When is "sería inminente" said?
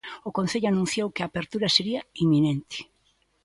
1.75-2.77